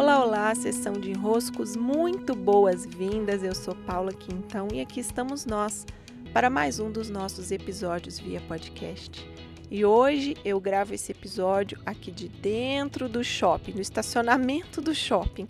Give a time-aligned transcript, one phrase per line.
[0.00, 3.42] Olá, olá, sessão de enroscos, muito boas-vindas.
[3.42, 5.84] Eu sou Paula Quintão e aqui estamos nós
[6.32, 9.30] para mais um dos nossos episódios via podcast.
[9.70, 15.46] E hoje eu gravo esse episódio aqui de dentro do shopping, no estacionamento do shopping,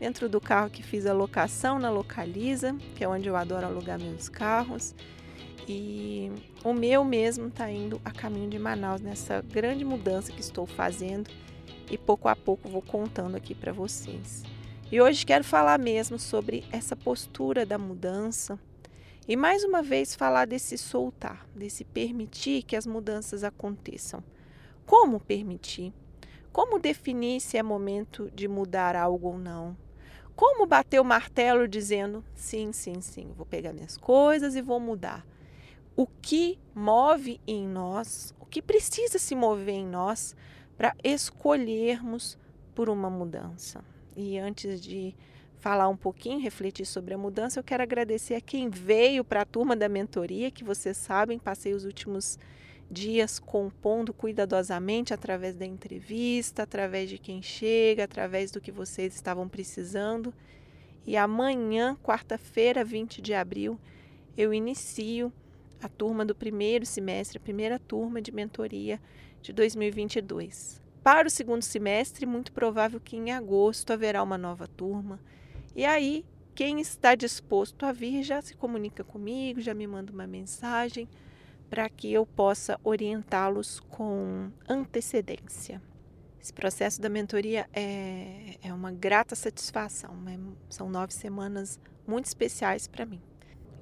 [0.00, 4.00] dentro do carro que fiz a locação na Localiza, que é onde eu adoro alugar
[4.00, 4.96] meus carros.
[5.68, 6.28] E
[6.64, 11.30] o meu mesmo está indo a caminho de Manaus nessa grande mudança que estou fazendo
[11.92, 14.42] e pouco a pouco vou contando aqui para vocês.
[14.90, 18.58] E hoje quero falar mesmo sobre essa postura da mudança
[19.28, 24.24] e mais uma vez falar desse soltar, desse permitir que as mudanças aconteçam.
[24.86, 25.92] Como permitir?
[26.50, 29.76] Como definir se é momento de mudar algo ou não?
[30.34, 35.26] Como bater o martelo dizendo sim, sim, sim, vou pegar minhas coisas e vou mudar?
[35.94, 40.34] O que move em nós, o que precisa se mover em nós
[40.76, 42.38] para escolhermos
[42.74, 43.84] por uma mudança.
[44.16, 45.14] E antes de
[45.58, 49.46] falar um pouquinho, refletir sobre a mudança, eu quero agradecer a quem veio para a
[49.46, 52.38] turma da mentoria, que vocês sabem, passei os últimos
[52.90, 59.48] dias compondo cuidadosamente através da entrevista, através de quem chega, através do que vocês estavam
[59.48, 60.34] precisando.
[61.06, 63.78] E amanhã, quarta-feira, 20 de abril,
[64.36, 65.32] eu inicio
[65.82, 69.00] a turma do primeiro semestre, a primeira turma de mentoria
[69.42, 70.80] de 2022.
[71.02, 75.18] Para o segundo semestre, muito provável que em agosto haverá uma nova turma.
[75.74, 76.24] E aí,
[76.54, 81.08] quem está disposto a vir já se comunica comigo, já me manda uma mensagem
[81.68, 85.82] para que eu possa orientá-los com antecedência.
[86.40, 90.14] Esse processo da mentoria é, é uma grata satisfação.
[90.16, 90.38] Né?
[90.68, 93.22] São nove semanas muito especiais para mim.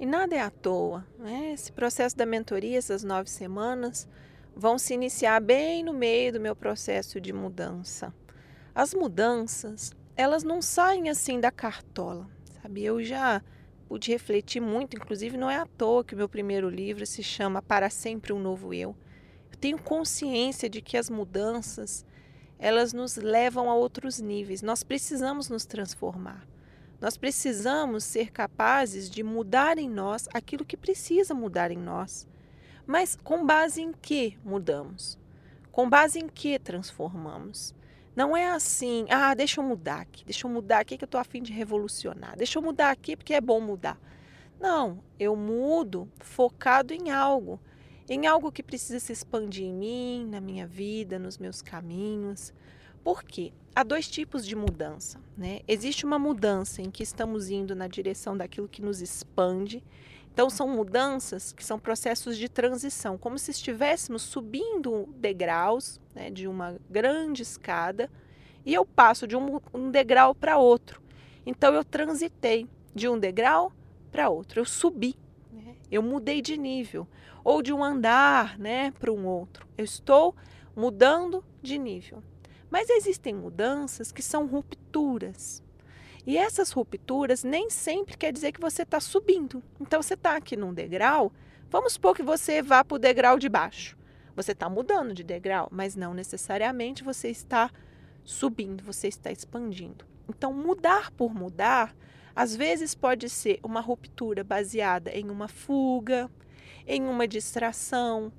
[0.00, 1.06] E nada é à toa.
[1.18, 1.52] Né?
[1.52, 4.08] Esse processo da mentoria, essas nove semanas,
[4.56, 8.10] vão se iniciar bem no meio do meu processo de mudança.
[8.74, 12.26] As mudanças, elas não saem assim da cartola,
[12.62, 12.82] sabe?
[12.82, 13.42] Eu já
[13.86, 17.60] pude refletir muito, inclusive não é à toa que o meu primeiro livro se chama
[17.60, 18.96] Para Sempre um Novo Eu.
[19.52, 22.06] Eu tenho consciência de que as mudanças,
[22.58, 24.62] elas nos levam a outros níveis.
[24.62, 26.48] Nós precisamos nos transformar.
[27.00, 32.28] Nós precisamos ser capazes de mudar em nós aquilo que precisa mudar em nós.
[32.86, 35.18] Mas com base em que mudamos?
[35.72, 37.74] Com base em que transformamos?
[38.14, 41.20] Não é assim, ah, deixa eu mudar aqui, deixa eu mudar aqui que eu estou
[41.20, 43.98] afim de revolucionar, deixa eu mudar aqui porque é bom mudar.
[44.60, 47.58] Não, eu mudo focado em algo,
[48.08, 52.52] em algo que precisa se expandir em mim, na minha vida, nos meus caminhos.
[53.02, 53.52] Por quê?
[53.74, 55.20] Há dois tipos de mudança.
[55.36, 55.60] Né?
[55.66, 59.82] Existe uma mudança em que estamos indo na direção daquilo que nos expande
[60.32, 66.46] então, são mudanças que são processos de transição, como se estivéssemos subindo degraus né, de
[66.46, 68.08] uma grande escada
[68.64, 71.02] e eu passo de um, um degrau para outro.
[71.44, 73.72] Então, eu transitei de um degrau
[74.10, 75.16] para outro, eu subi,
[75.52, 77.06] né, eu mudei de nível,
[77.42, 79.66] ou de um andar né, para um outro.
[79.76, 80.34] Eu estou
[80.76, 82.22] mudando de nível.
[82.70, 85.62] Mas existem mudanças que são rupturas.
[86.26, 89.62] E essas rupturas nem sempre quer dizer que você está subindo.
[89.80, 91.32] Então, você está aqui num degrau,
[91.70, 93.96] vamos supor que você vá para o degrau de baixo.
[94.36, 97.70] Você está mudando de degrau, mas não necessariamente você está
[98.24, 100.04] subindo, você está expandindo.
[100.28, 101.96] Então, mudar por mudar,
[102.36, 106.30] às vezes pode ser uma ruptura baseada em uma fuga,
[106.86, 108.32] em uma distração,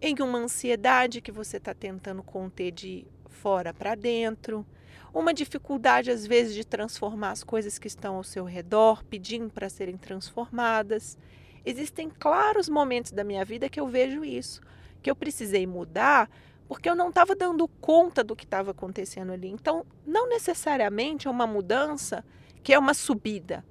[0.00, 4.64] em uma ansiedade que você está tentando conter de fora para dentro
[5.12, 9.68] uma dificuldade, às vezes, de transformar as coisas que estão ao seu redor, pedindo para
[9.68, 11.18] serem transformadas.
[11.64, 14.60] Existem claros momentos da minha vida que eu vejo isso,
[15.02, 16.28] que eu precisei mudar
[16.68, 19.48] porque eu não estava dando conta do que estava acontecendo ali.
[19.48, 22.24] Então, não necessariamente é uma mudança
[22.62, 23.64] que é uma subida,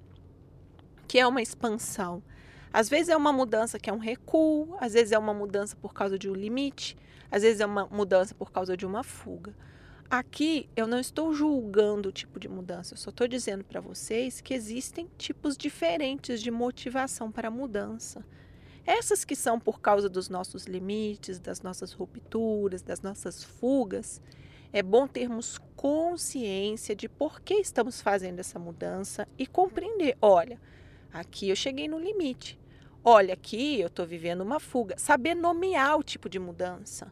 [1.07, 2.21] que é uma expansão.
[2.71, 5.93] Às vezes é uma mudança que é um recuo, às vezes é uma mudança por
[5.93, 6.97] causa de um limite,
[7.33, 9.55] às vezes é uma mudança por causa de uma fuga.
[10.07, 14.39] Aqui eu não estou julgando o tipo de mudança, eu só estou dizendo para vocês
[14.39, 18.23] que existem tipos diferentes de motivação para a mudança.
[18.85, 24.21] Essas que são por causa dos nossos limites, das nossas rupturas, das nossas fugas,
[24.71, 30.61] é bom termos consciência de por que estamos fazendo essa mudança e compreender: olha,
[31.11, 32.59] aqui eu cheguei no limite.
[33.03, 34.99] Olha, aqui eu estou vivendo uma fuga.
[34.99, 37.11] Saber nomear o tipo de mudança.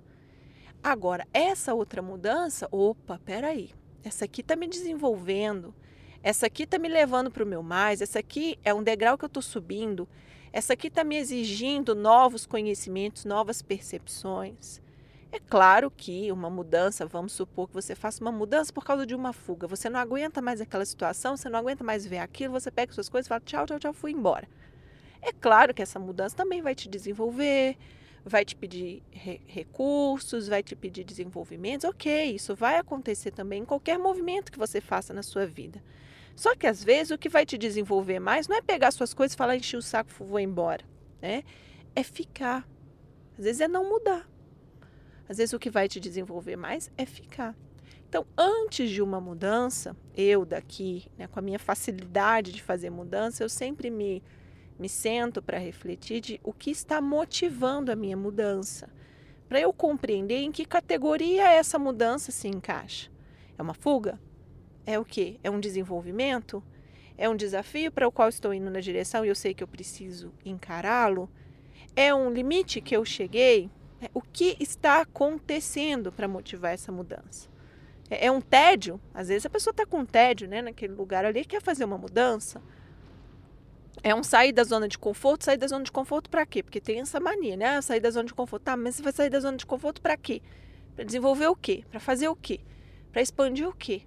[0.84, 3.70] Agora, essa outra mudança, opa, peraí,
[4.04, 5.76] essa aqui está me desenvolvendo,
[6.24, 9.24] essa aqui está me levando para o meu mais, essa aqui é um degrau que
[9.24, 10.10] eu estou subindo,
[10.52, 14.82] essa aqui está me exigindo novos conhecimentos, novas percepções.
[15.32, 19.16] É claro que uma mudança, vamos supor que você faça uma mudança por causa de
[19.16, 19.66] uma fuga.
[19.68, 23.08] Você não aguenta mais aquela situação, você não aguenta mais ver aquilo, você pega suas
[23.08, 24.50] coisas e fala tchau, tchau, tchau, fui embora.
[25.22, 27.78] É claro que essa mudança também vai te desenvolver,
[28.24, 31.90] vai te pedir re recursos, vai te pedir desenvolvimentos.
[31.90, 35.82] Ok, isso vai acontecer também em qualquer movimento que você faça na sua vida.
[36.36, 39.34] Só que às vezes o que vai te desenvolver mais não é pegar suas coisas
[39.34, 40.84] e falar, encher o saco, vou embora.
[41.22, 41.44] Né?
[41.96, 42.68] É ficar.
[43.38, 44.30] Às vezes é não mudar.
[45.28, 47.56] Às vezes o que vai te desenvolver mais é ficar.
[48.08, 53.42] Então, antes de uma mudança, eu daqui, né, com a minha facilidade de fazer mudança,
[53.42, 54.22] eu sempre me,
[54.82, 58.90] me sento para refletir de o que está motivando a minha mudança.
[59.48, 63.12] Para eu compreender em que categoria essa mudança se encaixa.
[63.60, 64.20] É uma fuga?
[64.84, 65.40] É o quê?
[65.44, 66.64] É um desenvolvimento?
[67.16, 69.68] É um desafio para o qual estou indo na direção e eu sei que eu
[69.68, 71.30] preciso encará-lo?
[71.96, 73.70] É um limite que eu cheguei?
[74.02, 77.48] É, o que está acontecendo para motivar essa mudança?
[78.10, 79.00] É, é, um tédio?
[79.14, 82.60] Às vezes a pessoa está com tédio né, naquele lugar ali quer fazer uma mudança.
[84.04, 85.46] É um sair da zona de conforto.
[85.46, 86.64] Sair da zona de conforto para quê?
[86.64, 87.78] Porque tem essa mania, né?
[87.78, 88.64] Ah, sair da zona de conforto.
[88.64, 90.42] Tá, mas você vai sair da zona de conforto para quê?
[90.96, 91.84] Para desenvolver o quê?
[91.90, 92.62] Para fazer o quê?
[93.12, 94.04] Para expandir o quê?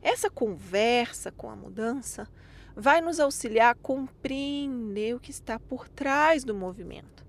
[0.00, 2.28] Essa conversa com a mudança
[2.76, 7.24] vai nos auxiliar a compreender o que está por trás do movimento.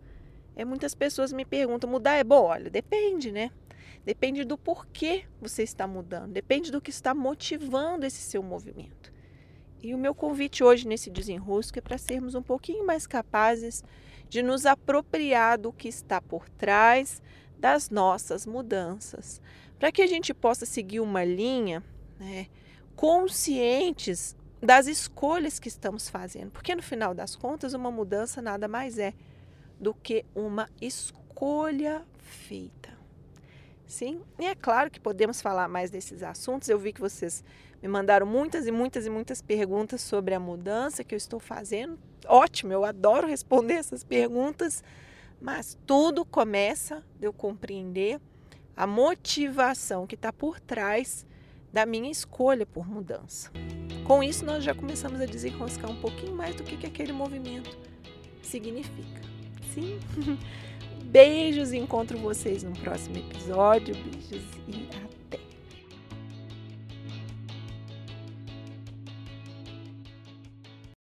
[0.55, 2.43] É, muitas pessoas me perguntam: mudar é bom?
[2.43, 3.51] Olha, depende, né?
[4.03, 9.14] Depende do porquê você está mudando, depende do que está motivando esse seu movimento.
[9.85, 13.83] E o meu convite hoje nesse desenrosco é para sermos um pouquinho mais capazes
[14.27, 17.21] de nos apropriar do que está por trás
[17.59, 19.39] das nossas mudanças,
[19.77, 21.83] para que a gente possa seguir uma linha
[22.19, 22.47] né,
[22.95, 28.97] conscientes das escolhas que estamos fazendo, porque no final das contas, uma mudança nada mais
[28.97, 29.13] é
[29.79, 32.89] do que uma escolha feita.
[33.85, 36.67] Sim, e é claro que podemos falar mais desses assuntos.
[36.67, 37.43] Eu vi que vocês
[37.85, 41.99] me mandaram muitas e muitas e muitas perguntas sobre a mudança que eu estou fazendo.
[42.27, 44.83] Ótimo, eu adoro responder essas perguntas,
[45.39, 48.19] mas tudo começa de eu compreender
[48.75, 51.27] a motivação que está por trás
[51.71, 53.51] da minha escolha por mudança.
[54.03, 57.77] Com isso, nós já começamos a desenroscar um pouquinho mais do que, que aquele movimento
[58.41, 59.21] significa
[59.75, 59.99] sim.
[61.05, 63.93] Beijos e encontro vocês no próximo episódio.
[63.95, 65.24] Beijos e até.